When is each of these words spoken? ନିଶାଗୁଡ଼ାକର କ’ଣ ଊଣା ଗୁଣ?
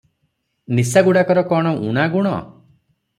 ନିଶାଗୁଡ଼ାକର 0.79 1.43
କ’ଣ 1.51 1.73
ଊଣା 1.91 2.07
ଗୁଣ? 2.15 2.33